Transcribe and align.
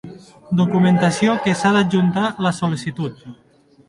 Documentació 0.59 1.35
que 1.43 1.53
s'ha 1.59 1.71
d'adjuntar 1.75 2.23
la 2.47 2.53
sol·licitud. 2.61 3.21